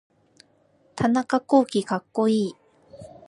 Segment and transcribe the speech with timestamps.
[0.95, 2.55] 田中洸希かっこいい